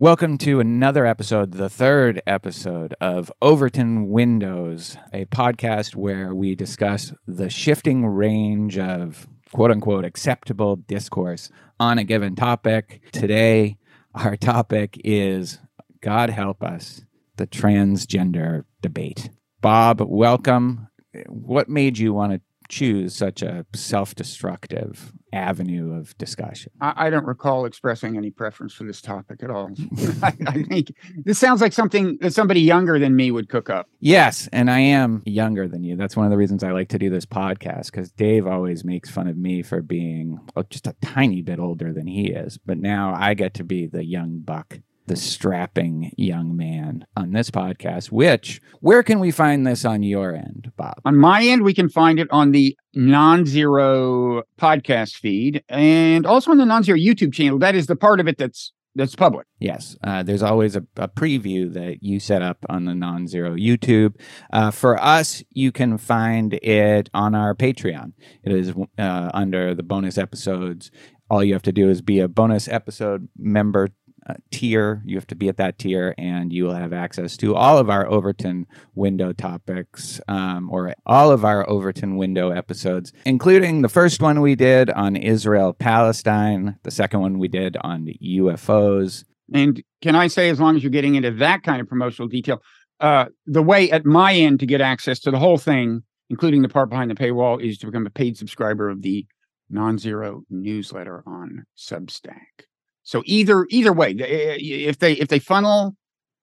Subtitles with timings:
[0.00, 7.12] Welcome to another episode, the third episode of Overton Windows, a podcast where we discuss
[7.26, 13.02] the shifting range of quote unquote acceptable discourse on a given topic.
[13.10, 13.76] Today,
[14.14, 15.58] our topic is
[16.00, 19.30] God help us, the transgender debate.
[19.60, 20.86] Bob, welcome.
[21.26, 26.72] What made you want to choose such a self destructive avenue of discussion?
[26.80, 29.70] I, I, don't recall expressing any preference for this topic at all.
[30.22, 30.94] I, I, think
[31.24, 33.88] this sounds like something that somebody younger than me would cook up.
[34.00, 35.96] Yes, and I am younger than you.
[35.96, 39.10] That's one of the reasons I like to do this podcast because Dave always makes
[39.10, 42.58] fun of me for being well, just a tiny bit older than he is.
[42.58, 47.50] But now I get to be the young buck the strapping young man on this
[47.50, 50.94] podcast, which where can we find this on your end, Bob?
[51.04, 56.58] On my end, we can find it on the non-zero podcast feed and also on
[56.58, 57.58] the non-zero YouTube channel.
[57.58, 59.46] That is the part of it that's that's public.
[59.60, 64.14] Yes, uh, there's always a, a, preview that you set up on the non-zero YouTube.
[64.52, 68.12] Uh, for us, you can find it on our Patreon.
[68.42, 70.90] It is uh, under the bonus episodes.
[71.30, 73.90] All you have to do is be a bonus episode member
[74.28, 75.02] uh, tier.
[75.04, 77.88] You have to be at that tier, and you will have access to all of
[77.88, 84.20] our Overton window topics um, or all of our Overton window episodes, including the first
[84.20, 89.24] one we did on Israel Palestine, the second one we did on UFOs.
[89.52, 92.62] And can I say, as long as you're getting into that kind of promotional detail,
[93.00, 96.68] uh, the way at my end to get access to the whole thing, including the
[96.68, 99.26] part behind the paywall, is to become a paid subscriber of the
[99.70, 102.67] non zero newsletter on Substack.
[103.08, 105.96] So either either way, eh, eh, if they if they funnel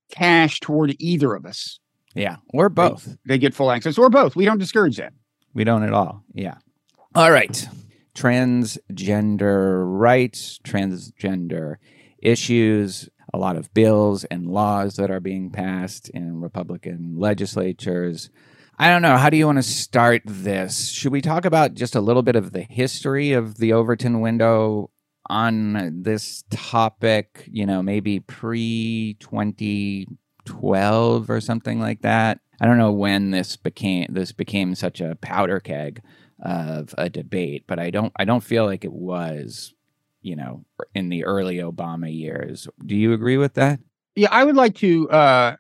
[0.09, 1.79] cash toward either of us,
[2.15, 4.35] yeah, or both, they, they get full access, or both.
[4.35, 5.13] We don't discourage that.
[5.53, 6.23] We don't at all.
[6.33, 6.55] Yeah.
[7.13, 7.69] All right.
[8.15, 11.75] Transgender rights, transgender
[12.17, 18.31] issues, a lot of bills and laws that are being passed in Republican legislatures.
[18.79, 19.17] I don't know.
[19.17, 20.89] How do you want to start this?
[20.89, 24.89] Should we talk about just a little bit of the history of the Overton window
[25.27, 32.39] on this topic, you know, maybe pre 2012 or something like that.
[32.61, 36.01] I don't know when this became this became such a powder keg
[36.41, 39.73] of a debate, but I don't I don't feel like it was,
[40.21, 42.67] you know, in the early Obama years.
[42.85, 43.79] Do you agree with that?
[44.15, 45.55] Yeah, I would like to uh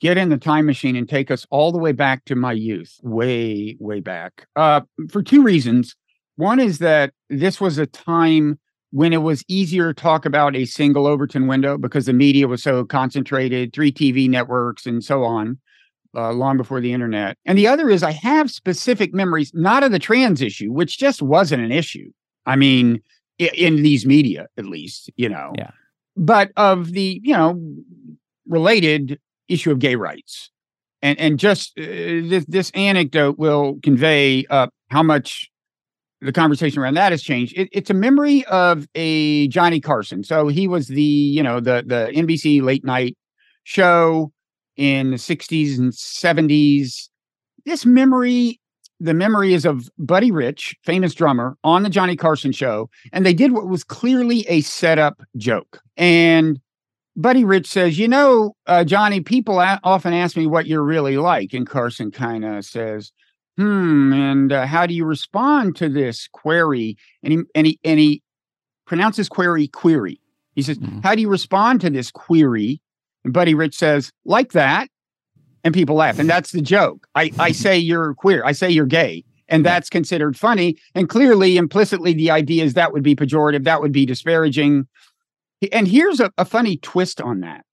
[0.00, 2.98] get in the time machine and take us all the way back to my youth,
[3.02, 4.46] way way back.
[4.56, 5.96] Uh for two reasons.
[6.36, 8.58] One is that this was a time
[8.94, 12.62] when it was easier to talk about a single Overton window because the media was
[12.62, 15.58] so concentrated, three TV networks and so on,
[16.14, 17.36] uh, long before the internet.
[17.44, 21.22] And the other is I have specific memories, not of the trans issue, which just
[21.22, 22.08] wasn't an issue.
[22.46, 23.02] I mean,
[23.40, 25.50] in, in these media, at least, you know.
[25.58, 25.72] Yeah.
[26.16, 27.60] But of the, you know,
[28.46, 29.18] related
[29.48, 30.52] issue of gay rights.
[31.02, 35.50] And, and just uh, this, this anecdote will convey uh, how much
[36.24, 37.56] the conversation around that has changed.
[37.56, 40.24] It, it's a memory of a Johnny Carson.
[40.24, 43.16] So he was the, you know, the the NBC late night
[43.64, 44.32] show
[44.76, 47.08] in the 60s and 70s.
[47.64, 48.60] This memory,
[49.00, 53.34] the memory is of Buddy Rich, famous drummer, on the Johnny Carson show, and they
[53.34, 55.80] did what was clearly a setup joke.
[55.96, 56.60] And
[57.16, 61.16] Buddy Rich says, "You know, uh, Johnny, people a- often ask me what you're really
[61.16, 63.12] like," and Carson kind of says,
[63.56, 66.96] hmm, and uh, how do you respond to this query?
[67.22, 68.22] And he, and he, and he
[68.86, 70.20] pronounces query query.
[70.54, 71.00] He says, mm-hmm.
[71.00, 72.80] how do you respond to this query?
[73.24, 74.88] And Buddy Rich says, like that.
[75.64, 76.18] And people laugh.
[76.18, 77.06] And that's the joke.
[77.14, 78.44] I, I say you're queer.
[78.44, 79.24] I say you're gay.
[79.48, 80.78] And that's considered funny.
[80.94, 83.64] And clearly, implicitly, the idea is that would be pejorative.
[83.64, 84.86] That would be disparaging.
[85.70, 87.64] And here's a, a funny twist on that.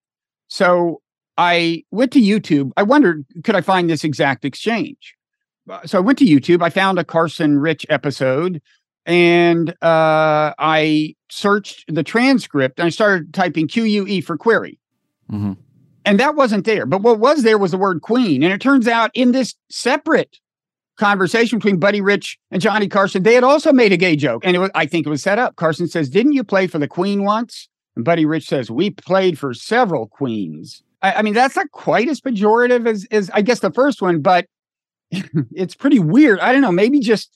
[0.48, 1.02] So
[1.38, 2.72] I went to YouTube.
[2.76, 5.16] I wondered, could I find this exact exchange?
[5.70, 6.62] Uh, so I went to YouTube.
[6.62, 8.62] I found a Carson Rich episode
[9.06, 14.80] and uh, I searched the transcript and I started typing QUE for query.
[15.32, 15.54] Mm-hmm.
[16.04, 16.86] And that wasn't there.
[16.86, 18.44] But what was there was the word queen.
[18.44, 20.40] And it turns out in this separate
[20.98, 24.44] conversation between Buddy Rich and Johnny Carson, they had also made a gay joke.
[24.46, 25.56] And it was, I think it was set up.
[25.56, 27.70] Carson says, Didn't you play for the queen once?
[27.96, 30.84] And Buddy Rich says, We played for several queens.
[31.02, 34.22] I, I mean, that's not quite as pejorative as, as I guess the first one,
[34.22, 34.46] but
[35.52, 36.40] it's pretty weird.
[36.40, 36.72] I don't know.
[36.72, 37.36] Maybe just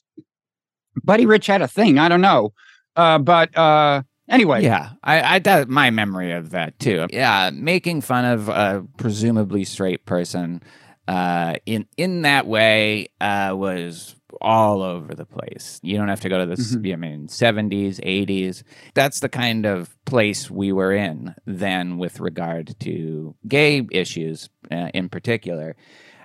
[1.02, 1.98] Buddy Rich had a thing.
[1.98, 2.52] I don't know.
[2.94, 7.06] Uh, but uh, anyway, yeah, I, I that my memory of that too.
[7.10, 10.62] Yeah, making fun of a presumably straight person
[11.06, 15.80] uh, in in that way uh, was all over the place.
[15.82, 16.92] You don't have to go to the Mhm.
[16.92, 18.62] I mean 70s, 80s.
[18.94, 24.90] That's the kind of place we were in then with regard to gay issues uh,
[24.94, 25.76] in particular.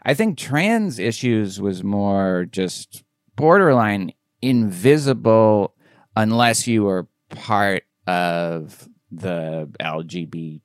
[0.04, 3.04] I think trans issues was more just
[3.36, 4.12] borderline
[4.42, 5.76] invisible
[6.16, 10.62] unless you were part of the LGBT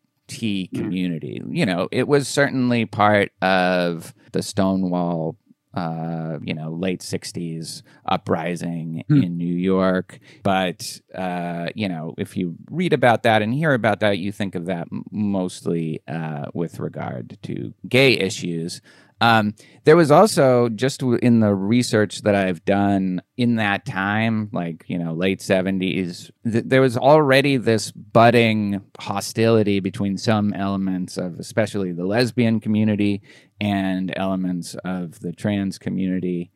[0.74, 1.42] community.
[1.48, 5.36] You know, it was certainly part of the Stonewall,
[5.74, 9.22] uh, you know, late 60s uprising Hmm.
[9.22, 10.18] in New York.
[10.42, 14.54] But, uh, you know, if you read about that and hear about that, you think
[14.54, 18.80] of that mostly uh, with regard to gay issues.
[19.20, 19.54] Um,
[19.84, 24.98] there was also just in the research that I've done in that time, like, you
[24.98, 31.92] know, late 70s, th- there was already this budding hostility between some elements of especially
[31.92, 33.22] the lesbian community
[33.58, 36.50] and elements of the trans community.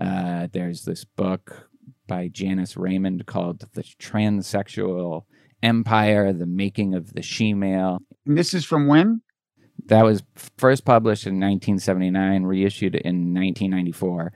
[0.00, 1.68] Uh, there's this book
[2.06, 5.24] by Janice Raymond called The Transsexual
[5.62, 7.98] Empire The Making of the She Male.
[8.26, 9.22] And this is from when?
[9.86, 10.22] That was
[10.56, 14.32] first published in 1979, reissued in 1994.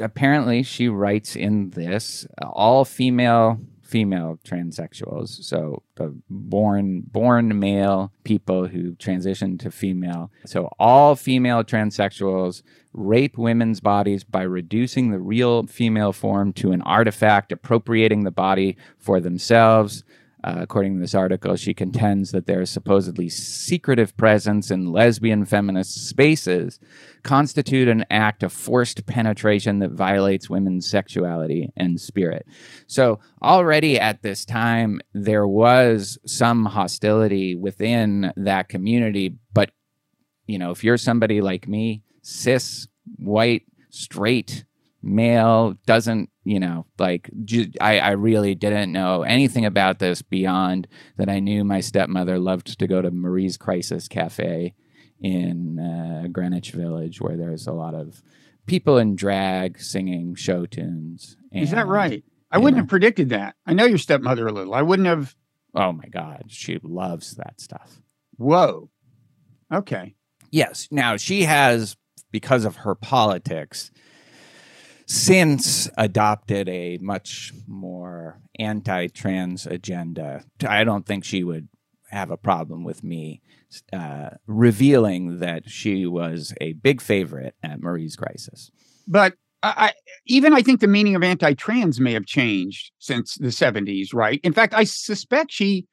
[0.00, 3.58] Apparently, she writes in this uh, all female
[3.88, 10.30] female transsexuals, so the born born male people who transition to female.
[10.44, 12.62] So all female transsexuals
[12.92, 18.76] rape women's bodies by reducing the real female form to an artifact, appropriating the body
[18.98, 20.04] for themselves.
[20.44, 26.08] Uh, according to this article, she contends that their supposedly secretive presence in lesbian feminist
[26.08, 26.78] spaces
[27.24, 32.46] constitute an act of forced penetration that violates women's sexuality and spirit.
[32.86, 39.34] So, already at this time, there was some hostility within that community.
[39.52, 39.72] But,
[40.46, 42.86] you know, if you're somebody like me, cis,
[43.16, 44.64] white, straight,
[45.08, 50.86] male doesn't you know like ju- I, I really didn't know anything about this beyond
[51.16, 54.74] that i knew my stepmother loved to go to marie's crisis cafe
[55.20, 58.22] in uh, greenwich village where there's a lot of
[58.66, 62.22] people in drag singing show tunes Is that right?
[62.50, 62.82] I wouldn't know.
[62.82, 63.56] have predicted that.
[63.66, 64.74] I know your stepmother a little.
[64.74, 65.34] I wouldn't have.
[65.74, 68.00] oh my god she loves that stuff
[68.36, 68.88] Whoa.
[69.74, 70.14] Okay.
[70.52, 70.86] Yes.
[70.92, 71.96] Now she has,
[72.30, 73.90] because of her politics,
[75.08, 80.44] since adopted a much more anti-trans agenda.
[80.66, 81.68] I don't think she would
[82.10, 83.40] have a problem with me
[83.90, 88.70] uh, revealing that she was a big favorite at Marie's Crisis.
[89.06, 89.94] But I,
[90.26, 94.40] even I think the meaning of anti-trans may have changed since the 70s, right?
[94.44, 95.86] In fact, I suspect she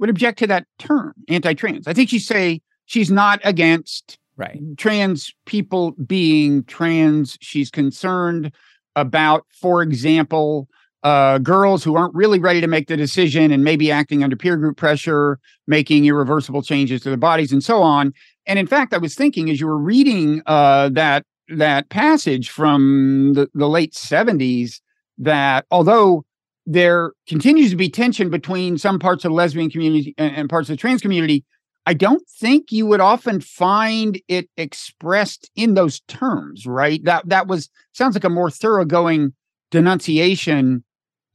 [0.00, 1.86] would object to that term, anti-trans.
[1.86, 4.60] I think she'd say she's not against Right.
[4.76, 7.38] trans people being trans.
[7.40, 8.52] She's concerned
[8.94, 10.68] about, for example,
[11.02, 14.56] uh, girls who aren't really ready to make the decision and maybe acting under peer
[14.56, 18.12] group pressure, making irreversible changes to their bodies, and so on.
[18.46, 23.34] And in fact, I was thinking as you were reading uh, that that passage from
[23.34, 24.80] the, the late 70s
[25.18, 26.24] that although
[26.66, 30.68] there continues to be tension between some parts of the lesbian community and, and parts
[30.68, 31.44] of the trans community,
[31.86, 37.02] I don't think you would often find it expressed in those terms, right?
[37.04, 39.32] That that was sounds like a more thoroughgoing
[39.70, 40.84] denunciation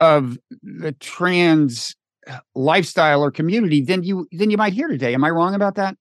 [0.01, 1.95] of the trans
[2.27, 5.13] uh, lifestyle or community than you than you might hear today.
[5.13, 5.95] Am I wrong about that?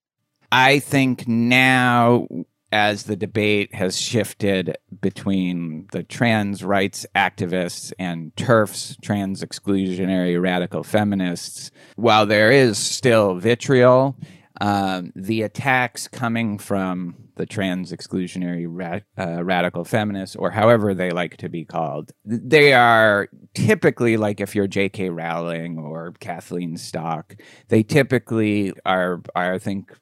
[0.51, 2.27] I think now,
[2.73, 10.83] as the debate has shifted between the trans rights activists and TERFs, trans exclusionary radical
[10.83, 14.17] feminists, while there is still vitriol,
[14.61, 21.09] um, the attacks coming from the trans exclusionary ra- uh, radical feminists, or however they
[21.09, 25.09] like to be called, they are typically like if you're J.K.
[25.09, 27.35] Rowling or Kathleen Stock,
[27.69, 29.97] they typically are, are I think,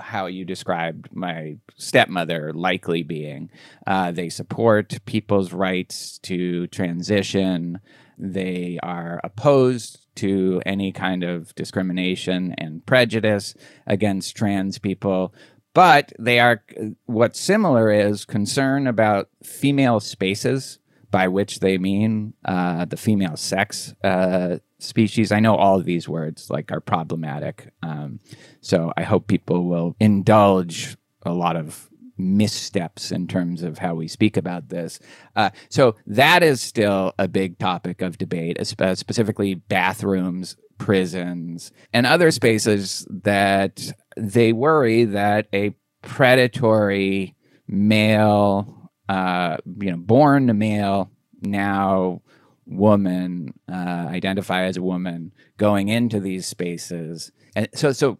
[0.00, 3.50] how you described my stepmother likely being.
[3.86, 7.78] Uh, they support people's rights to transition.
[8.18, 13.54] They are opposed to any kind of discrimination and prejudice
[13.86, 15.34] against trans people.
[15.74, 16.62] But they are,
[17.06, 20.78] what's similar is concern about female spaces,
[21.10, 25.30] by which they mean uh, the female sex uh, species.
[25.30, 27.72] I know all of these words like are problematic.
[27.82, 28.18] Um,
[28.60, 31.90] so I hope people will indulge a lot of
[32.22, 34.98] missteps in terms of how we speak about this.
[35.36, 42.30] Uh, so that is still a big topic of debate, specifically bathrooms, prisons, and other
[42.30, 47.36] spaces that they worry that a predatory
[47.68, 51.10] male uh, you know, born a male,
[51.42, 52.22] now
[52.66, 58.18] woman, uh, identify as a woman, going into these spaces, and so so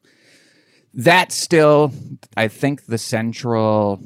[0.94, 1.92] that's still,
[2.36, 4.00] I think, the central,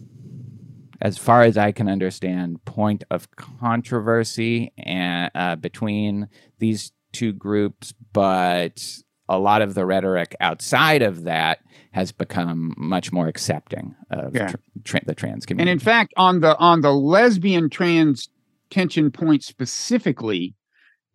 [1.01, 6.29] as far as I can understand, point of controversy and uh, between
[6.59, 8.83] these two groups, but
[9.29, 11.59] a lot of the rhetoric outside of that
[11.93, 14.49] has become much more accepting of Yeah.
[14.49, 15.71] tr- tra- the trans community.
[15.71, 18.29] And in fact, on the on the lesbian trans
[18.71, 20.55] tension point specifically,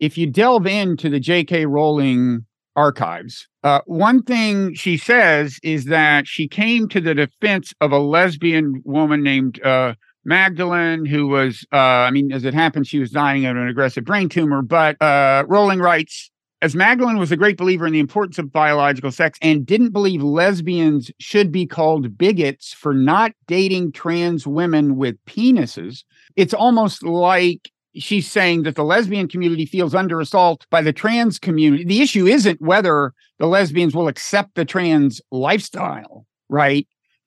[0.00, 1.66] if you delve into the J.K.
[1.66, 2.44] Rowling
[2.76, 7.98] archives, uh, one thing she says is that she came to the defense of a
[7.98, 13.10] lesbian woman named uh, Magdalen, who was, uh, I mean, as it happened, she was
[13.10, 14.62] dying of an aggressive brain tumor.
[14.62, 19.10] But uh, Rowling writes, as Magdalen was a great believer in the importance of biological
[19.10, 25.16] sex and didn't believe lesbians should be called bigots for not dating trans women with
[25.26, 26.04] penises,
[26.36, 31.38] it's almost like she's saying that the lesbian community feels under assault by the trans
[31.38, 31.84] community.
[31.84, 36.86] The issue isn't whether the lesbians will accept the trans lifestyle, right?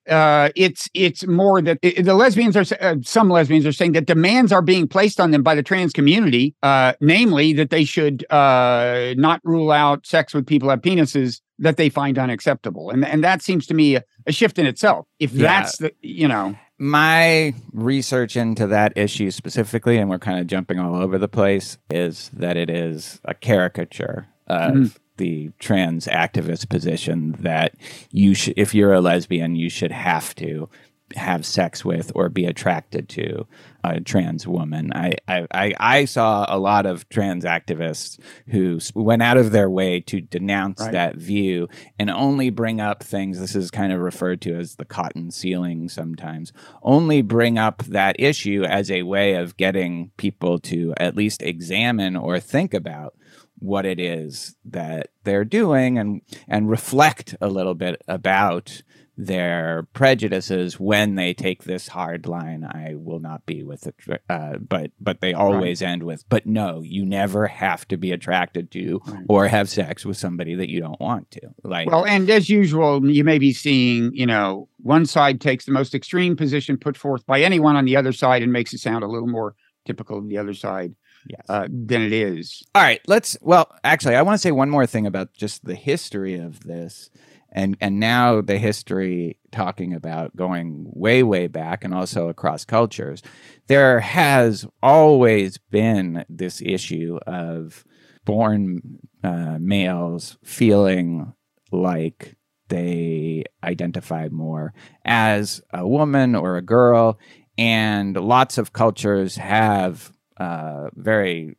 [0.10, 4.05] Uh, it's it's more that i- the lesbians are uh, some lesbians are saying that
[4.05, 8.24] demands are being placed on them by the trans community, uh, namely that they should
[8.31, 13.03] uh, not rule out sex with people who have penises that they find unacceptable, and
[13.03, 15.07] and that seems to me a, a shift in itself.
[15.19, 15.62] If Yeah.
[15.62, 20.79] that's the you know my research into that issue specifically, and we're kind of jumping
[20.79, 24.96] all over the place, is that it is a caricature of Mhm.
[25.17, 27.74] the trans activist position that
[28.12, 30.70] you should, if you're a lesbian, you should have to
[31.15, 33.45] have sex with or be attracted to
[33.83, 34.91] a trans woman.
[34.93, 40.00] I, I, I, saw a lot of trans activists who went out of their way
[40.01, 40.91] to denounce Right.
[40.93, 41.69] that view
[42.00, 43.39] and only bring up things.
[43.39, 46.51] This is kind of referred to as the cotton ceiling sometimes.
[46.81, 52.15] Only bring up that issue as a way of getting people to at least examine
[52.15, 53.15] or think about
[53.59, 58.81] what it is that they're doing and and reflect a little bit about
[59.17, 63.95] their prejudices when they take this hard line i will not be with it
[64.29, 68.69] uh, but but they always end with but no you never have to be attracted
[68.69, 69.24] to Right.
[69.29, 71.41] or have sex with somebody that you don't want to.
[71.63, 75.71] Like Well, and as usual, you may be seeing, you know, one side takes the
[75.71, 79.03] most extreme position put forth by anyone on the other side and makes it sound
[79.03, 80.95] a little more typical of the other side
[81.27, 82.63] yes uh, than it is.
[82.74, 83.38] All right, let's.
[83.41, 87.10] Well, actually, I want to say one more thing about just the history of this,
[87.51, 93.22] and and now the history talking about going way way back and also across cultures.
[93.67, 97.84] There has always been this issue of
[98.25, 101.34] born uh, males feeling
[101.72, 102.36] like
[102.67, 107.20] they identify more as a woman or a girl,
[107.58, 111.57] and lots of cultures have uh, very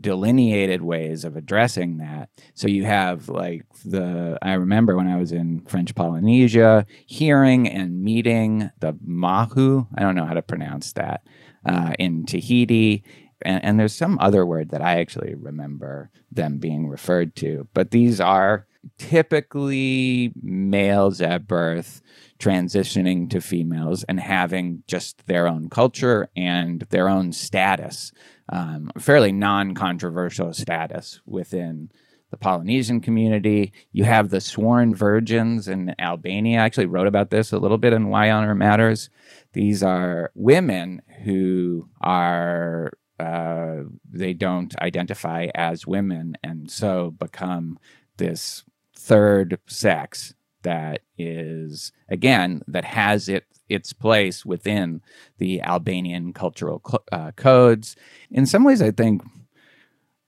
[0.00, 2.28] delineated ways of addressing that.
[2.54, 8.02] So you have like the I remember when I was in French Polynesia, hearing and
[8.02, 9.86] meeting the Mahu.
[9.94, 11.22] I don't know how to pronounce that
[11.64, 13.04] uh, in Tahiti.
[13.42, 17.90] And, and there's some other word that I actually remember them being referred to, but
[17.90, 18.66] these are
[18.98, 22.02] typically males at birth
[22.38, 28.12] transitioning to females and having just their own culture and their own status,
[28.48, 31.90] um, fairly non controversial status within
[32.30, 33.72] the Polynesian community.
[33.92, 36.60] You have the sworn virgins in Albania.
[36.60, 39.08] I actually wrote about this a little bit in Why Honor Matters.
[39.52, 42.92] These are women who are.
[43.20, 47.78] Uh, they don't identify as women and so become
[48.16, 50.34] this third sex
[50.64, 55.00] that is again that has it its place within
[55.38, 57.96] the Albanian cultural cl- uh, codes.
[58.30, 59.22] In some ways, I think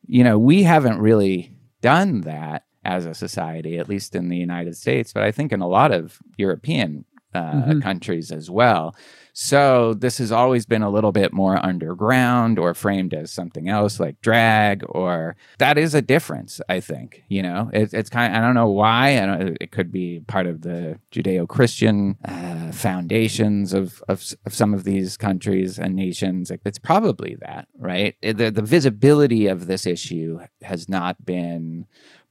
[0.07, 4.77] you know we haven't really done that as a society, at least in the United
[4.77, 7.83] States, but I think in a lot of European uh, Mhm.
[7.83, 8.95] countries as well.
[9.39, 14.01] So this has always been a little bit more underground or framed as something else
[14.01, 18.39] like drag or that is a difference, I think, you know, it, it's kind of,
[18.39, 19.23] I don't know why.
[19.23, 24.73] I don't, it could be part of the Judeo-Christian uh, foundations of, of, of some
[24.73, 26.51] of these countries and nations.
[26.65, 28.17] It's probably that, right?
[28.23, 31.85] The, the visibility of this issue has not been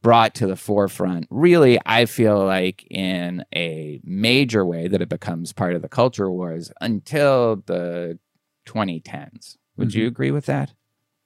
[0.06, 5.52] brought to the forefront really i feel like in a major way that it becomes
[5.52, 8.18] part of the culture wars until the
[8.68, 10.08] 2010s would you mm-hmm.
[10.08, 10.74] agree with that?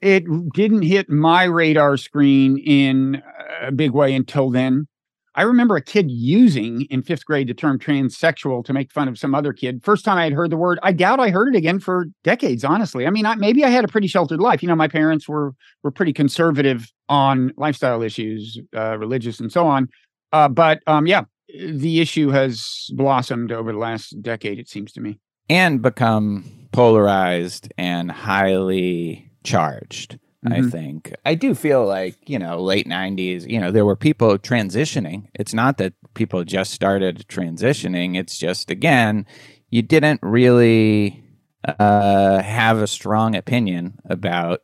[0.02, 3.22] It didn't hit my radar screen in
[3.62, 4.88] a big way until then.
[5.36, 9.18] I remember a kid using in fifth grade the term transsexual to make fun of
[9.18, 9.84] some other kid.
[9.84, 12.64] First time I had heard the word, I doubt I heard it again for decades.
[12.64, 14.62] Honestly, I mean, I, maybe I had a pretty sheltered life.
[14.64, 19.68] You know, my parents were were pretty conservative on lifestyle issues, uh, religious and so
[19.68, 19.88] on.
[20.32, 24.60] Uh, but um, yeah, the issue has blossomed over the last decade.
[24.60, 25.20] It seems to me,
[25.50, 30.20] and become polarized and highly charged.
[30.46, 30.68] Mm-hmm.
[30.68, 31.14] I think.
[31.26, 35.28] I do feel like, you know, late 90s, you know, there were people transitioning.
[35.34, 38.18] It's not that people just started transitioning.
[38.18, 39.26] It's just, again,
[39.70, 41.24] you didn't really
[41.66, 44.62] uh, have a strong opinion about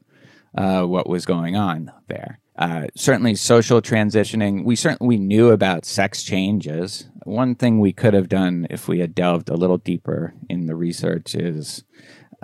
[0.58, 2.39] uh, what was going on there.
[2.58, 4.63] Uh, certainly, social transitioning.
[4.63, 7.10] We certainly we knew about sex changes.
[7.25, 10.75] One thing we could have done if we had delved a little deeper in the
[10.75, 11.84] research is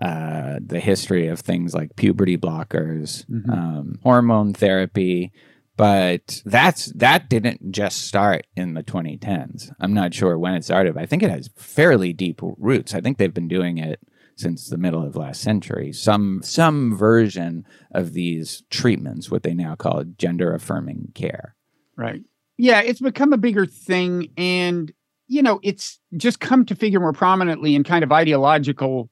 [0.01, 3.49] uh, the history of things like puberty blockers, mm-hmm.
[3.51, 5.31] um, hormone therapy.
[5.77, 9.71] But that's that didn't just start in the 2010s.
[9.79, 10.97] I'm not sure when it started.
[10.97, 12.93] I think it has fairly deep roots.
[12.93, 13.99] I think they've been doing it
[14.35, 15.93] since the middle of last century.
[15.93, 21.55] Some some version of these treatments, what they now call gender affirming care.
[21.95, 22.21] Right.
[22.57, 24.91] Yeah, it's become a bigger thing, and
[25.27, 29.09] you know, it's just come to figure more prominently in kind of ideological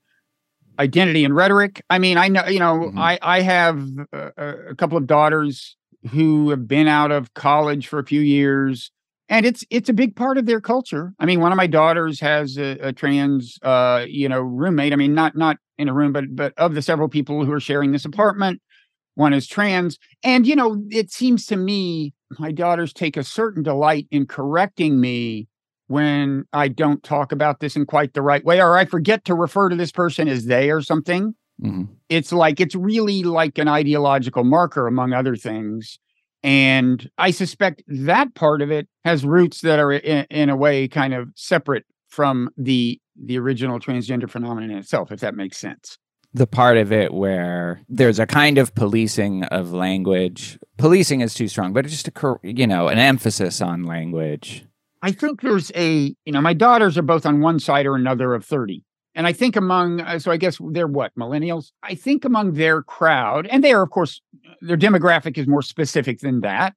[0.80, 1.84] identity and rhetoric.
[1.90, 3.00] I mean, I know, you know, mm-hmm.
[3.00, 4.32] I, I have a,
[4.70, 5.76] a, couple of daughters
[6.12, 8.92] who have been out of college for a few years
[9.30, 11.14] and it's it's a big part of their culture.
[11.20, 14.92] I mean, one of my daughters has a, a trans uh, you know, roommate.
[14.92, 17.60] I mean, not not in a room, but but of the several people who are
[17.60, 18.60] sharing this apartment,
[19.14, 20.00] one is trans.
[20.24, 25.00] And you know, it seems to me my daughters take a certain delight in correcting
[25.00, 25.48] me
[25.90, 29.34] when I don't talk about this in quite the right way, or I forget to
[29.34, 31.34] refer to this person as they or something.
[31.60, 31.86] Mm-hmm.
[32.10, 35.98] It's like, it's really like an ideological marker, among other things.
[36.44, 40.88] And I suspect that part of it has roots that are in, in a way
[40.88, 45.98] kind of separate from the the original transgender phenomenon itself, if that makes sense
[46.32, 50.60] the part of it where there's a kind of policing of language.
[50.78, 54.64] Policing is too strong, but it's just a you know an emphasis on language
[55.02, 58.34] I think there's a, you know, my daughters are both on one side or another
[58.34, 58.84] of 30.
[59.16, 61.72] And I think among, uh, so I guess they're what, millennials?
[61.84, 64.22] I think among their crowd, and they are, of course,
[64.62, 66.74] their demographic is more specific than that.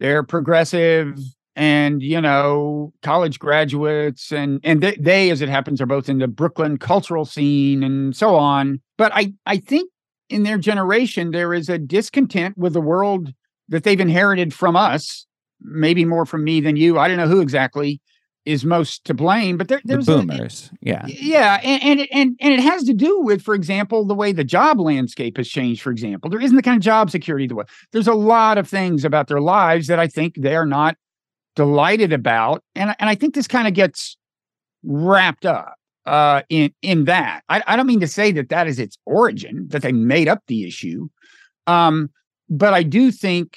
[0.00, 1.18] They're progressive
[1.56, 4.32] and, you know, college graduates.
[4.32, 8.16] And, and they, they, as it happens, are both in the Brooklyn cultural scene and
[8.16, 8.80] so on.
[8.96, 9.90] But I, I think
[10.28, 13.32] in their generation, there is a discontent with the world
[13.68, 15.26] that they've inherited from us
[15.64, 16.98] maybe more from me than you.
[16.98, 18.00] I don't know who exactly
[18.44, 20.70] is most to blame, but there, there's the boomers.
[20.72, 24.14] A, yeah, yeah, and and and and it has to do with, for example, the
[24.14, 25.82] way the job landscape has changed.
[25.82, 27.64] For example, there isn't the kind of job security the way.
[27.92, 30.96] There's a lot of things about their lives that I think they are not
[31.56, 34.16] delighted about, and and I think this kind of gets
[34.82, 37.42] wrapped up uh, in in that.
[37.48, 40.42] I, I don't mean to say that that is its origin that they made up
[40.48, 41.08] the issue,
[41.66, 42.10] um,
[42.50, 43.56] but I do think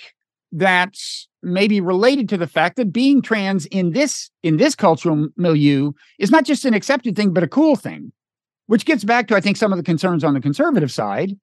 [0.51, 5.91] that's maybe related to the fact that being trans in this in this cultural milieu
[6.19, 8.11] is not just an accepted thing but a cool thing
[8.67, 11.33] which gets back to i think some of the concerns on the conservative side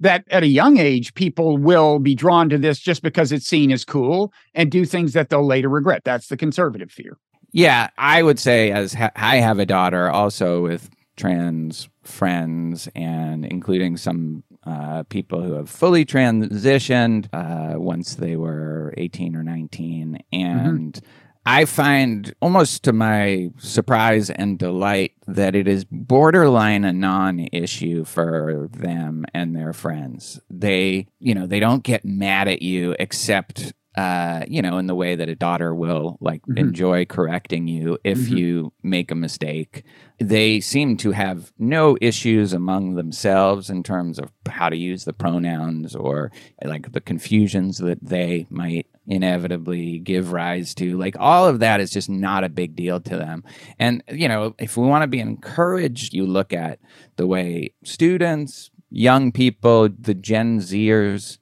[0.00, 3.70] that at a young age people will be drawn to this just because it's seen
[3.72, 6.02] as cool and do things that they'll later regret.
[6.04, 7.18] That's the conservative fear.
[7.52, 13.44] Yeah i would say as ha- i have a daughter also with trans friends and
[13.44, 20.18] including some uh, people who have fully transitioned uh, once they were 18 or 19.
[20.32, 21.08] And mm-hmm.
[21.46, 28.04] I find, almost to my surprise and delight, that it is borderline a non issue
[28.04, 30.40] for them and their friends.
[30.48, 34.94] They, you know, they don't get mad at you except uh, you know, in the
[34.94, 36.58] way that a daughter will like mm-hmm.
[36.58, 38.36] enjoy correcting you if mm-hmm.
[38.36, 39.84] you make a mistake.
[40.18, 45.12] They seem to have no issues among themselves in terms of how to use the
[45.12, 46.32] pronouns or
[46.64, 50.96] like the confusions that they might inevitably give rise to.
[50.98, 53.44] Like all of that is just not a big deal to them.
[53.78, 56.80] And, you know, if we want to be encouraged, you look at
[57.16, 61.38] the way students, young people, the Gen Zers,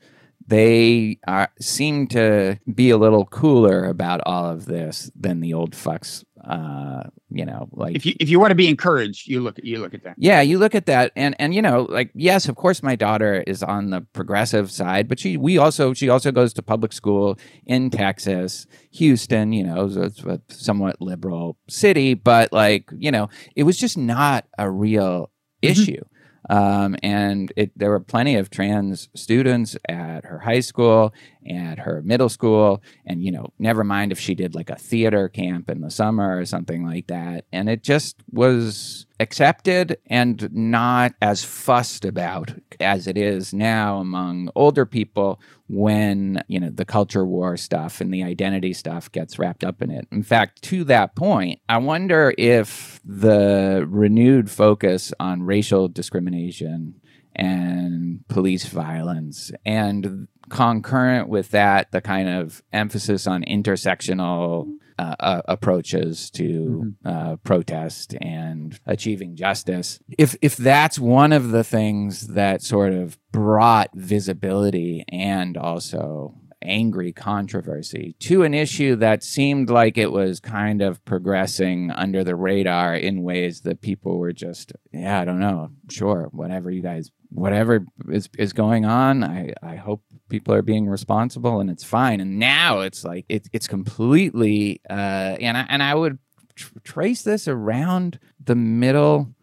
[0.53, 5.73] they are, seem to be a little cooler about all of this than the old
[5.73, 6.25] fucks.
[6.45, 9.79] Uh, you know, like if you if you want to be encouraged, you look you
[9.79, 10.17] look at that.
[10.19, 13.43] Yeah, you look at that, and and you know, like yes, of course, my daughter
[13.47, 17.39] is on the progressive side, but she we also she also goes to public school
[17.65, 19.53] in Texas, Houston.
[19.53, 24.45] You know, it's a somewhat liberal city, but like you know, it was just not
[24.59, 25.31] a real
[25.63, 26.03] mm-hmm.
[26.51, 31.15] Um, and it, there were plenty of trans students at her high school,
[31.49, 35.29] at her middle school, and you know, never mind if she did like a theater
[35.29, 37.45] camp in the summer or something like that.
[37.53, 44.51] And it just was accepted and not as fussed about as it is now among
[44.55, 49.65] older people when you know the culture war stuff and the identity stuff gets wrapped
[49.65, 50.07] up in it.
[50.11, 56.95] In fact to that point i wonder if the renewed focus on racial discrimination
[57.35, 64.71] and police violence and concurrent with that the kind of emphasis on intersectional
[65.03, 67.09] uh, uh, approaches to mm-hmm.
[67.09, 69.99] uh, protest and achieving justice.
[70.17, 77.13] If if that's one of the things that sort of brought visibility and also angry
[77.13, 82.95] controversy to an issue that seemed like it was kind of progressing under the radar
[82.95, 87.85] in ways that people were just, yeah, I don't know, sure, whatever you guys, whatever
[88.09, 92.21] is is going on, I I hope people are being responsible and it's fine.
[92.21, 96.19] And now it's like it, it's completely, uh, and I, and I would
[96.55, 99.35] tr- trace this around the middle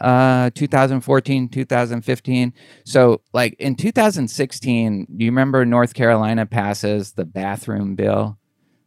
[0.00, 2.52] uh 2014 2015
[2.84, 8.38] so like in 2016 do you remember north carolina passes the bathroom bill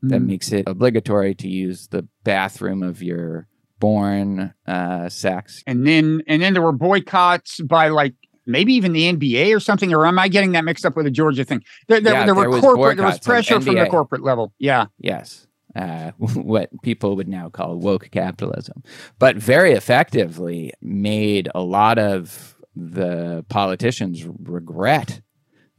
[0.01, 0.27] that mm.
[0.27, 3.47] makes it obligatory to use the bathroom of your
[3.79, 8.13] born uh sex and then and then there were boycotts by like
[8.45, 11.11] maybe even the NBA or something, or am I getting that mixed up with a
[11.11, 11.63] Georgia thing?
[11.87, 14.53] There, there, yeah, there were corporate, there was pressure from the corporate level.
[14.57, 14.87] Yeah.
[14.97, 15.45] Yes
[15.75, 18.83] uh, what people would now call woke capitalism,
[19.17, 25.21] but very effectively made a lot of the politicians regret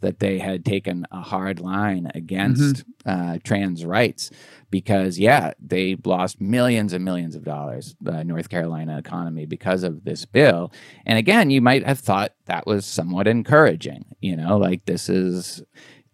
[0.01, 3.35] that they had taken a hard line against mm-hmm.
[3.35, 4.31] uh, trans rights
[4.71, 10.05] because, yeah, they lost millions and millions of dollars, the North Carolina economy, because of
[10.05, 10.73] this bill.
[11.05, 15.63] And again, you might have thought that was somewhat encouraging, you know, like this is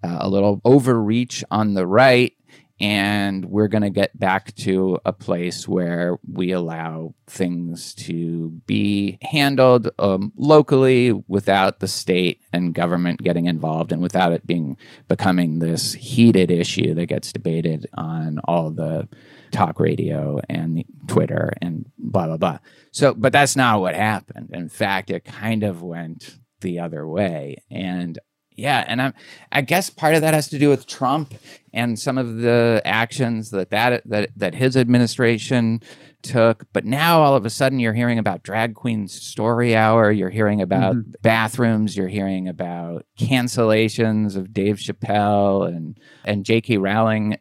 [0.03, 2.33] uh, a little overreach on the right
[2.79, 9.19] and we're going to get back to a place where we allow things to be
[9.23, 14.77] handled um, locally without the state and government getting involved and without it being
[15.09, 19.09] becoming this heated issue that gets debated on all the
[19.53, 22.59] talk radio and Twitter and blah blah blah.
[22.91, 24.51] So, but that's not what happened.
[24.53, 28.19] In fact, it kind of went the other way, and
[28.57, 29.15] yeah, and I'm,
[29.53, 31.35] I guess part of that has to do with Trump
[31.77, 35.81] and some of the actions that that that, that his administration
[36.23, 36.65] took.
[36.73, 40.11] But now all of a sudden you're hearing about drag queens story hour.
[40.11, 41.13] You're hearing about mm-hmm.
[41.23, 41.97] bathrooms.
[41.97, 46.79] You're hearing about cancellations of Dave Chappelle and and J.K.
[46.79, 47.39] Rowling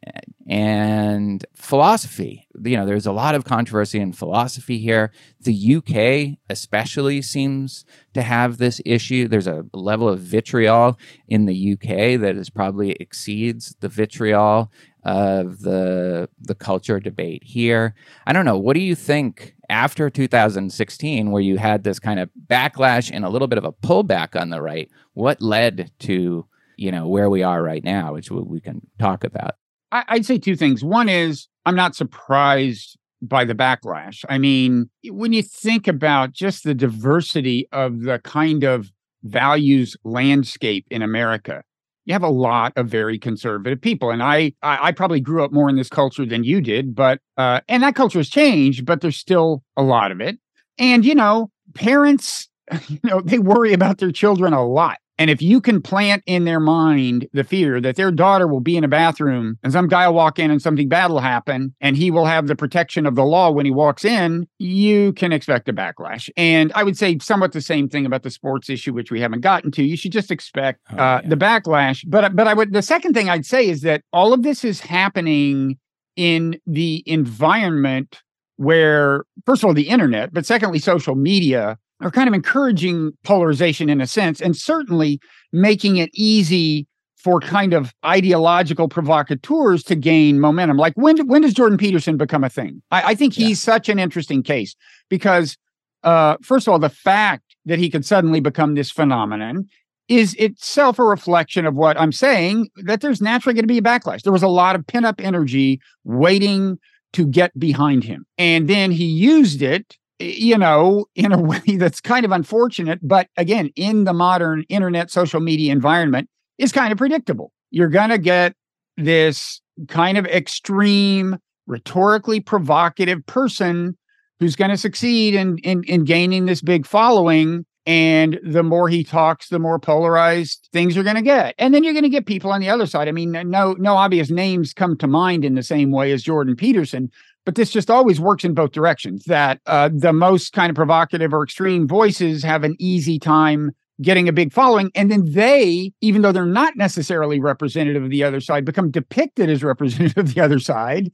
[0.47, 2.47] and philosophy.
[2.63, 5.11] You know, there's a lot of controversy in philosophy here.
[5.41, 9.27] The UK especially seems to have this issue.
[9.27, 15.59] There's a level of vitriol in the UK that is probably exceeds the vitriol of
[15.59, 17.93] the the culture debate here.
[18.25, 18.57] I don't know.
[18.57, 23.29] What do you think after 2016, where you had this kind of backlash and a
[23.29, 24.89] little bit of a pullback on the right?
[25.13, 26.45] What led to
[26.77, 29.55] you know where we are right now, which we can talk about?
[29.91, 30.83] I'd say two things.
[30.83, 34.25] One is I'm not surprised by the backlash.
[34.29, 38.91] I mean, when you think about just the diversity of the kind of
[39.23, 41.63] values landscape in America,
[42.05, 45.51] you have a lot of very conservative people and I, I i, probably grew up
[45.51, 49.01] more in this culture than you did but uh and that culture has changed but
[49.01, 50.37] there's still a lot of it.
[50.77, 52.47] And you know parents
[52.87, 56.45] you know they worry about their children a lot and if you can plant in
[56.45, 60.07] their mind the fear that their daughter will be in a bathroom and some guy
[60.07, 63.15] will walk in and something bad will happen and he will have the protection of
[63.15, 66.29] the law when he walks in, you can expect a backlash.
[66.35, 69.41] And I would say somewhat the same thing about the sports issue, which we haven't
[69.41, 69.83] gotten to.
[69.83, 71.29] You should just expect oh, uh, yeah.
[71.29, 72.03] the backlash.
[72.07, 74.79] But but I would the second thing I'd say is that all of this is
[74.79, 75.77] happening
[76.15, 78.21] in the environment
[78.57, 83.89] where, first of all, the internet, but secondly, social media are kind of encouraging polarization
[83.89, 85.19] in a sense, and certainly
[85.51, 86.87] making it easy
[87.25, 90.77] for kind of ideological provocateurs to gain momentum.
[90.77, 92.83] Like when when does Jordan Peterson become a thing?
[92.91, 93.73] I, I think he's yeah.
[93.73, 94.75] such an interesting case
[95.09, 95.57] because,
[96.03, 99.67] uh, first of all, the fact that he could suddenly become this phenomenon
[100.07, 103.81] is itself a reflection of what I'm saying that there's naturally going to be a
[103.81, 104.21] backlash.
[104.21, 106.77] There was a lot of pent up energy waiting
[107.13, 112.01] to get behind him, and then he used it you know, in a way that's
[112.01, 116.97] kind of unfortunate, but again, in the modern internet social media environment, is kind of
[116.97, 117.51] predictable.
[117.71, 118.55] You're going to get
[118.97, 123.97] this kind of extreme, rhetorically provocative person
[124.39, 127.65] who's going to succeed in, in, in gaining this big following.
[127.85, 131.53] And the more he talks, the more polarized things are going to get.
[131.59, 133.07] And then you're going to get people on the other side.
[133.07, 136.55] I mean, no, no obvious names come to mind in the same way as Jordan
[136.55, 137.11] Peterson,
[137.45, 139.23] but this just always works in both directions.
[139.25, 144.27] That uh, the most kind of provocative or extreme voices have an easy time getting
[144.27, 144.91] a big following.
[144.93, 149.49] And then they, even though they're not necessarily representative of the other side, become depicted
[149.49, 151.11] as representative of the other side.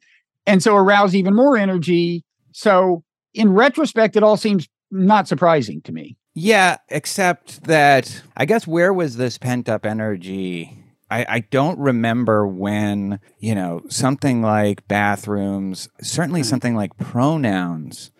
[0.48, 2.24] And so arouse even more energy.
[2.52, 6.18] So in retrospect, it all seems not surprising to me.
[6.34, 10.81] Yeah, except that I guess where was this pent up energy?
[11.12, 18.12] I, I don't remember when, you know, something like bathrooms, certainly something like pronouns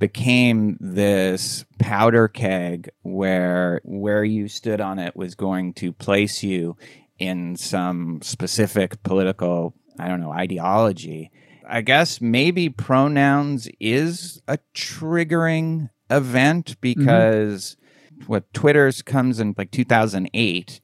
[0.00, 6.76] became this powder keg where where you stood on it was going to place you
[7.18, 11.30] in some specific political, I don't know, ideology.
[11.68, 17.76] I guess maybe pronouns is a triggering event because
[18.12, 18.24] mm-hmm.
[18.24, 20.80] what Twitter's comes in like 2008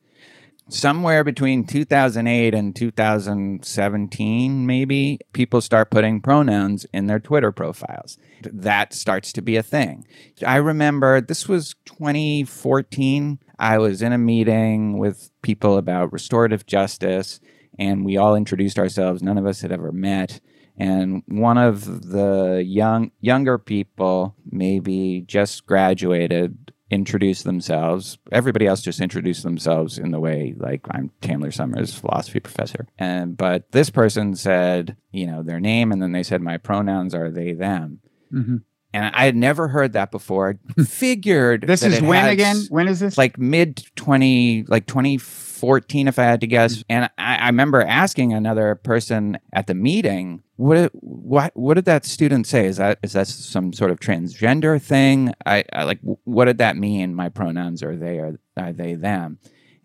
[0.68, 8.18] somewhere between 2008 and 2017 maybe people start putting pronouns in their twitter profiles.
[8.42, 10.07] That starts to be a thing.
[10.46, 17.40] I remember this was 2014 i was in a meeting with people about restorative justice
[17.79, 19.22] and we all introduced ourselves.
[19.22, 20.40] None of us had ever met.
[20.79, 28.18] And one of the young younger people maybe just graduated introduced themselves.
[28.31, 32.87] Everybody else just introduced themselves in the way like i'm tamler Sommers, philosophy professor.
[32.99, 37.14] And but this person said you know their name and then they said my pronouns
[37.14, 38.01] are they them.
[38.33, 38.57] Mm-hmm.
[38.92, 40.59] and i had never heard that before.
[40.87, 42.57] Figured this is when again?
[42.70, 43.18] When is this?
[43.18, 45.18] Like mid 20 like 20
[45.57, 46.77] 14 if I had to guess.
[46.77, 46.85] Mm.
[46.88, 52.05] And I, I, remember asking another person at the meeting, what what what did that
[52.05, 52.66] student say?
[52.66, 55.33] Is that is that some sort of transgender thing?
[55.45, 57.14] I, I like what did that mean?
[57.14, 59.38] My pronouns are they or are they them?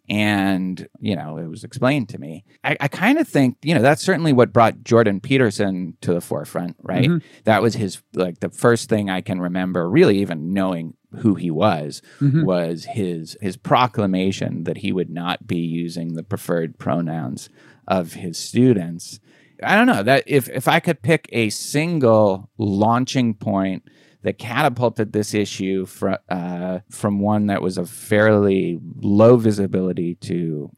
[0.09, 2.43] And, you know, it was explained to me.
[2.63, 6.21] I, I kind of think, you know, that's certainly what brought Jordan Peterson to the
[6.21, 7.07] forefront, right?
[7.07, 7.27] Mm-hmm.
[7.45, 11.51] That was his, like, the first thing I can remember, really even knowing who he
[11.51, 12.45] was mm-hmm.
[12.45, 17.49] was his his proclamation that he would not be using the preferred pronouns
[17.87, 19.19] of his students.
[19.63, 23.83] I don't know that if if I could pick a single launching point
[24.23, 30.69] that catapulted this issue from uh, from one that was a fairly low visibility to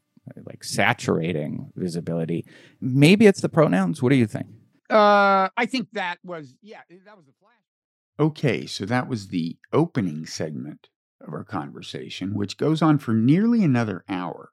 [0.46, 2.46] like saturating visibility,
[2.80, 4.02] maybe it's the pronouns.
[4.02, 4.46] What do you think?
[4.90, 7.52] Uh, I think that was yeah, that was the flash.
[8.18, 10.88] Okay, so that was the opening segment
[11.20, 14.50] of our conversation, which goes on for nearly another hour.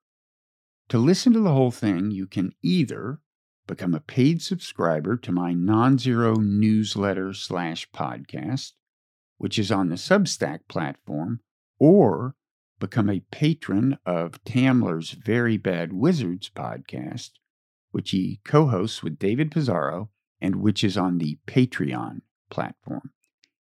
[0.89, 3.19] To listen to the whole thing, you can either
[3.67, 8.73] become a paid subscriber to my non-zero newsletter slash podcast,
[9.41, 11.39] which is on the Substack platform,
[11.79, 12.35] or
[12.79, 17.31] become a patron of Tamler's Very Bad Wizards podcast,
[17.89, 23.13] which he co hosts with David Pizarro and which is on the Patreon platform.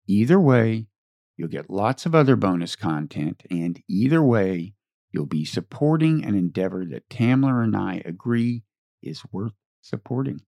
[0.09, 0.88] Either way,
[1.37, 4.74] you'll get lots of other bonus content, and either way,
[5.12, 8.64] you'll be supporting an endeavor that Tamler and I agree
[9.04, 10.40] is worth supporting.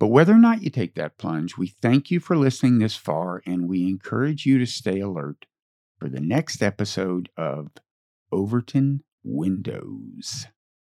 [0.00, 3.42] But whether or not you take that plunge, we thank you for listening this far,
[3.44, 5.44] and we encourage you to stay alert
[5.98, 7.68] for the next episode of
[8.32, 10.46] Overton Windows.